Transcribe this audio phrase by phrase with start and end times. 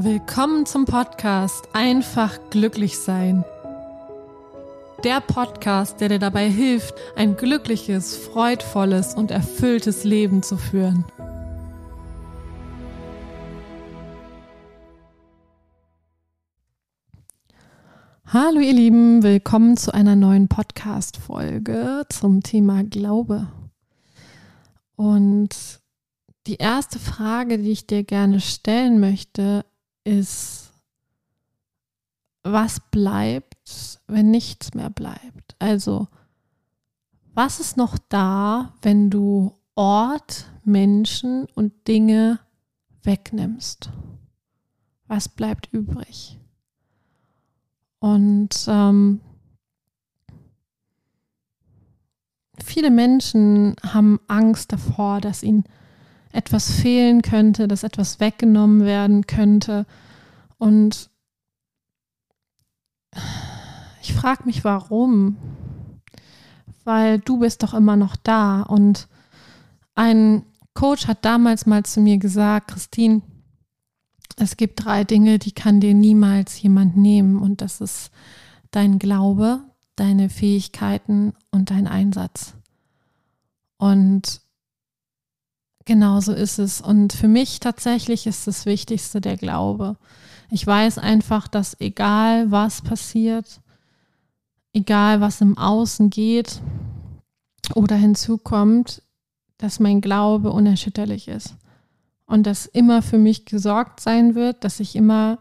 [0.00, 3.44] Willkommen zum Podcast Einfach glücklich sein.
[5.02, 11.04] Der Podcast, der dir dabei hilft, ein glückliches, freudvolles und erfülltes Leben zu führen.
[18.24, 23.48] Hallo ihr Lieben, willkommen zu einer neuen Podcast-Folge zum Thema Glaube.
[24.94, 25.80] Und
[26.46, 29.64] die erste Frage, die ich dir gerne stellen möchte,
[30.08, 30.72] ist,
[32.42, 35.54] was bleibt, wenn nichts mehr bleibt?
[35.58, 36.08] Also,
[37.34, 42.40] was ist noch da, wenn du Ort, Menschen und Dinge
[43.02, 43.90] wegnimmst?
[45.06, 46.38] Was bleibt übrig?
[47.98, 49.20] Und ähm,
[52.64, 55.64] viele Menschen haben Angst davor, dass ihnen
[56.38, 59.86] etwas fehlen könnte, dass etwas weggenommen werden könnte.
[60.56, 61.10] Und
[64.00, 65.36] ich frage mich, warum?
[66.84, 68.62] Weil du bist doch immer noch da.
[68.62, 69.08] Und
[69.96, 70.44] ein
[70.74, 73.22] Coach hat damals mal zu mir gesagt, Christine,
[74.36, 77.42] es gibt drei Dinge, die kann dir niemals jemand nehmen.
[77.42, 78.12] Und das ist
[78.70, 79.58] dein Glaube,
[79.96, 82.54] deine Fähigkeiten und dein Einsatz.
[83.76, 84.40] Und
[85.88, 86.82] Genau so ist es.
[86.82, 89.96] Und für mich tatsächlich ist das Wichtigste der Glaube.
[90.50, 93.62] Ich weiß einfach, dass egal was passiert,
[94.74, 96.60] egal was im Außen geht
[97.74, 99.00] oder hinzukommt,
[99.56, 101.54] dass mein Glaube unerschütterlich ist.
[102.26, 105.38] Und dass immer für mich gesorgt sein wird, dass ich immer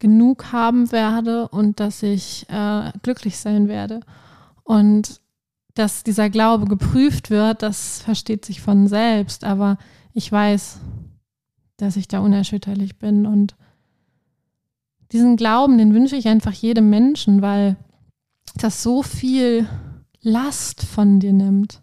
[0.00, 4.00] genug haben werde und dass ich äh, glücklich sein werde.
[4.64, 5.20] Und
[5.74, 9.78] dass dieser Glaube geprüft wird, das versteht sich von selbst, aber
[10.12, 10.80] ich weiß,
[11.76, 13.56] dass ich da unerschütterlich bin und
[15.12, 17.76] diesen Glauben, den wünsche ich einfach jedem Menschen, weil
[18.56, 19.68] das so viel
[20.20, 21.82] Last von dir nimmt.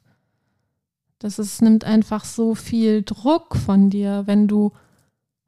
[1.20, 4.72] Das es nimmt einfach so viel Druck von dir, wenn du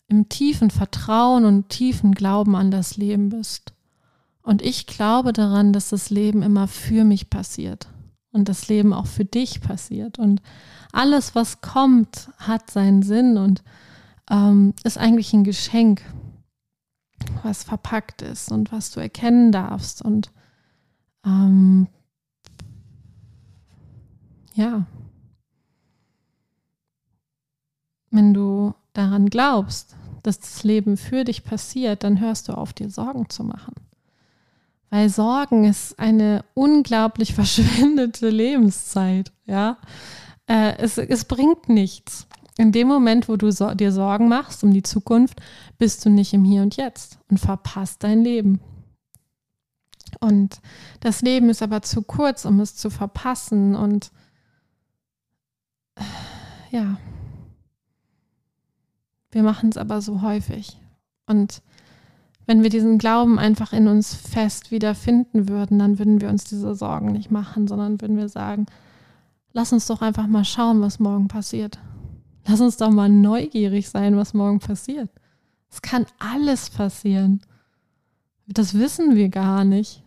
[0.08, 3.74] im tiefen Vertrauen und tiefen Glauben an das Leben bist.
[4.42, 7.88] Und ich glaube daran, dass das Leben immer für mich passiert
[8.32, 10.20] und das Leben auch für dich passiert.
[10.20, 10.42] Und
[10.92, 13.64] alles, was kommt, hat seinen Sinn und
[14.30, 16.02] ähm, ist eigentlich ein Geschenk,
[17.44, 20.02] was verpackt ist und was du erkennen darfst.
[20.02, 20.32] Und
[21.26, 21.88] ähm,
[24.54, 24.86] ja,
[28.12, 32.90] wenn du daran glaubst, dass das Leben für dich passiert, dann hörst du auf, dir
[32.90, 33.74] Sorgen zu machen.
[34.90, 39.78] Weil Sorgen ist eine unglaublich verschwendete Lebenszeit, ja.
[40.48, 42.28] Äh, es, es bringt nichts.
[42.58, 45.40] In dem Moment, wo du so, dir Sorgen machst um die Zukunft,
[45.78, 48.60] bist du nicht im Hier und Jetzt und verpasst dein Leben.
[50.20, 50.60] Und
[51.00, 53.76] das Leben ist aber zu kurz, um es zu verpassen.
[53.76, 54.12] Und
[56.72, 56.98] ja,
[59.32, 60.78] wir machen es aber so häufig.
[61.28, 61.62] Und
[62.50, 66.74] wenn wir diesen Glauben einfach in uns fest wiederfinden würden, dann würden wir uns diese
[66.74, 68.66] Sorgen nicht machen, sondern würden wir sagen,
[69.54, 71.78] lass uns doch einfach mal schauen, was morgen passiert.
[72.48, 75.12] Lass uns doch mal neugierig sein, was morgen passiert.
[75.70, 77.42] Es kann alles passieren.
[78.48, 80.02] Das wissen wir gar nicht.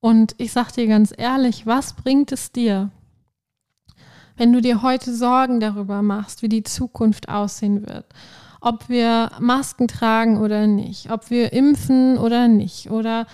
[0.00, 2.90] Und ich sag dir ganz ehrlich, was bringt es dir,
[4.36, 8.04] wenn du dir heute Sorgen darüber machst, wie die Zukunft aussehen wird
[8.60, 13.26] ob wir Masken tragen oder nicht, ob wir impfen oder nicht oder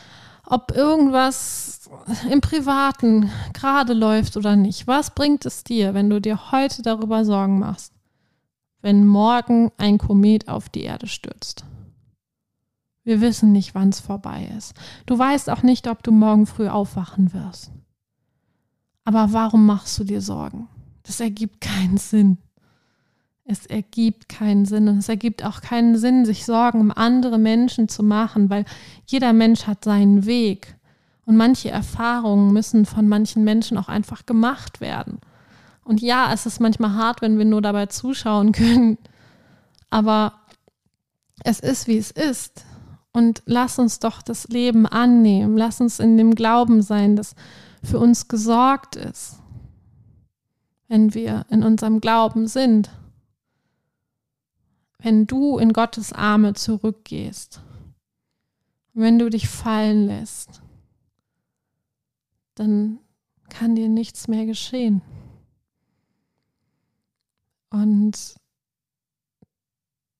[0.46, 1.90] ob irgendwas
[2.30, 4.86] im Privaten gerade läuft oder nicht.
[4.86, 7.92] Was bringt es dir, wenn du dir heute darüber Sorgen machst,
[8.80, 11.64] wenn morgen ein Komet auf die Erde stürzt?
[13.04, 14.74] Wir wissen nicht, wann es vorbei ist.
[15.06, 17.72] Du weißt auch nicht, ob du morgen früh aufwachen wirst.
[19.04, 20.68] Aber warum machst du dir Sorgen?
[21.02, 22.38] Das ergibt keinen Sinn.
[23.44, 27.88] Es ergibt keinen Sinn und es ergibt auch keinen Sinn, sich Sorgen um andere Menschen
[27.88, 28.64] zu machen, weil
[29.06, 30.76] jeder Mensch hat seinen Weg.
[31.24, 35.20] Und manche Erfahrungen müssen von manchen Menschen auch einfach gemacht werden.
[35.84, 38.98] Und ja, es ist manchmal hart, wenn wir nur dabei zuschauen können,
[39.90, 40.34] aber
[41.42, 42.64] es ist, wie es ist.
[43.12, 47.34] Und lass uns doch das Leben annehmen, lass uns in dem Glauben sein, dass
[47.82, 49.40] für uns gesorgt ist,
[50.88, 52.90] wenn wir in unserem Glauben sind
[55.02, 57.60] wenn du in Gottes Arme zurückgehst,
[58.94, 60.62] wenn du dich fallen lässt,
[62.54, 63.00] dann
[63.48, 65.02] kann dir nichts mehr geschehen.
[67.70, 68.36] Und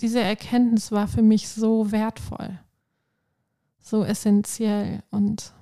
[0.00, 2.58] diese Erkenntnis war für mich so wertvoll,
[3.81, 5.55] so essentiell und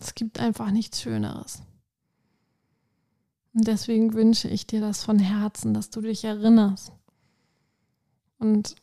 [0.00, 1.62] es gibt einfach nichts Schöneres.
[3.54, 6.92] Und deswegen wünsche ich dir das von Herzen, dass du dich erinnerst.
[8.38, 8.76] Und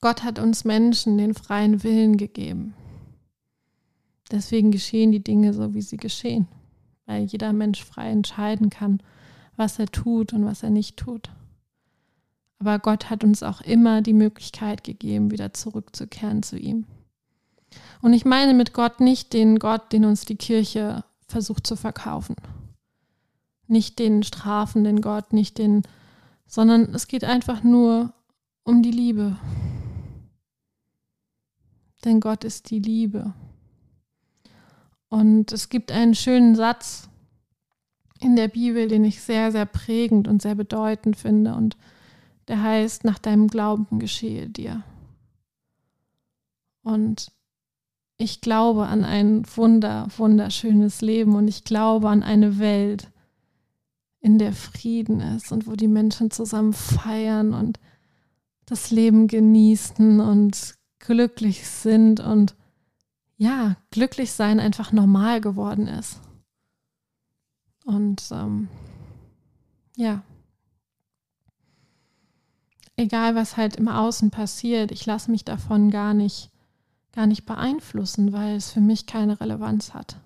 [0.00, 2.74] Gott hat uns Menschen den freien Willen gegeben.
[4.30, 6.46] Deswegen geschehen die Dinge so, wie sie geschehen,
[7.06, 9.02] weil jeder Mensch frei entscheiden kann,
[9.56, 11.30] was er tut und was er nicht tut.
[12.58, 16.86] Aber Gott hat uns auch immer die Möglichkeit gegeben, wieder zurückzukehren zu ihm.
[18.02, 22.36] Und ich meine mit Gott nicht den Gott, den uns die Kirche versucht zu verkaufen.
[23.70, 25.82] Nicht den strafenden Gott, nicht den,
[26.46, 28.12] sondern es geht einfach nur
[28.64, 29.36] um die Liebe.
[32.04, 33.32] Denn Gott ist die Liebe.
[35.08, 37.08] Und es gibt einen schönen Satz
[38.18, 41.54] in der Bibel, den ich sehr, sehr prägend und sehr bedeutend finde.
[41.54, 41.76] Und
[42.48, 44.82] der heißt, nach deinem Glauben geschehe dir.
[46.82, 47.30] Und
[48.16, 53.10] ich glaube an ein wunder, wunderschönes Leben und ich glaube an eine Welt,
[54.20, 57.80] in der Frieden ist und wo die Menschen zusammen feiern und
[58.66, 62.54] das Leben genießen und glücklich sind und
[63.36, 66.20] ja, glücklich sein einfach normal geworden ist.
[67.86, 68.68] Und ähm,
[69.96, 70.22] ja,
[72.96, 76.50] egal was halt im Außen passiert, ich lasse mich davon gar nicht,
[77.12, 80.20] gar nicht beeinflussen, weil es für mich keine Relevanz hat.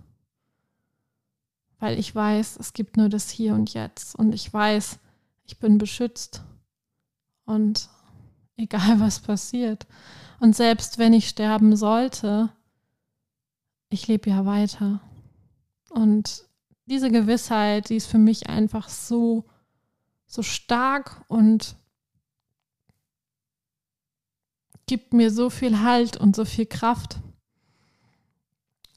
[1.85, 5.01] Weil ich weiß, es gibt nur das Hier und Jetzt und ich weiß,
[5.45, 6.43] ich bin beschützt.
[7.45, 7.91] Und
[8.57, 9.87] egal was passiert.
[10.41, 12.51] Und selbst wenn ich sterben sollte,
[13.91, 15.03] ich lebe ja weiter.
[15.91, 16.47] Und
[16.87, 19.45] diese Gewissheit, die ist für mich einfach so,
[20.25, 21.77] so stark und
[24.87, 27.19] gibt mir so viel Halt und so viel Kraft,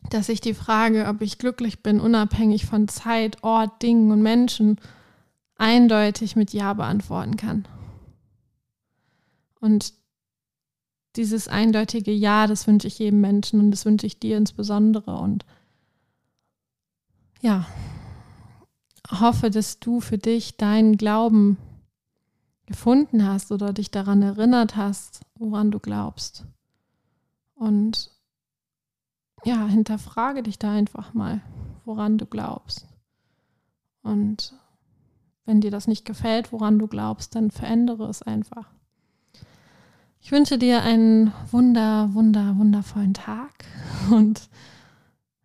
[0.09, 4.79] dass ich die Frage, ob ich glücklich bin, unabhängig von Zeit, Ort, Dingen und Menschen,
[5.57, 7.67] eindeutig mit Ja beantworten kann.
[9.59, 9.93] Und
[11.15, 15.17] dieses eindeutige Ja, das wünsche ich jedem Menschen und das wünsche ich dir insbesondere.
[15.17, 15.45] Und
[17.41, 17.65] ja,
[19.09, 21.57] hoffe, dass du für dich deinen Glauben
[22.65, 26.45] gefunden hast oder dich daran erinnert hast, woran du glaubst.
[27.55, 28.11] Und
[29.43, 31.41] ja, hinterfrage dich da einfach mal,
[31.85, 32.87] woran du glaubst.
[34.01, 34.53] Und
[35.45, 38.69] wenn dir das nicht gefällt, woran du glaubst, dann verändere es einfach.
[40.19, 43.65] Ich wünsche dir einen wunder, wunder, wundervollen Tag
[44.11, 44.49] und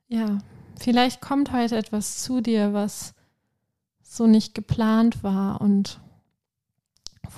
[0.08, 0.38] ja,
[0.78, 3.14] vielleicht kommt heute etwas zu dir, was
[4.02, 6.00] so nicht geplant war und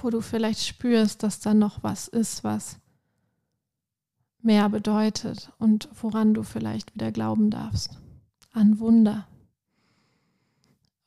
[0.02, 2.78] wo du vielleicht spürst, dass da noch was ist, was
[4.44, 7.98] mehr bedeutet und woran du vielleicht wieder glauben darfst.
[8.52, 9.26] An Wunder.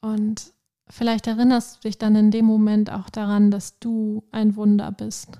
[0.01, 0.53] Und
[0.89, 5.39] vielleicht erinnerst du dich dann in dem Moment auch daran, dass du ein Wunder bist.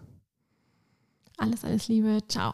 [1.38, 2.20] Alles, alles Liebe.
[2.28, 2.54] Ciao.